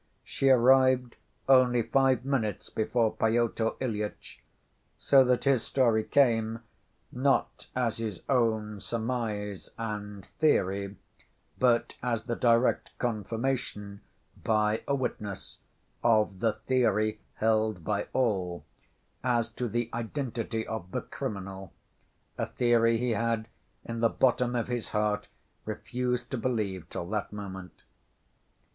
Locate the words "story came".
5.61-6.61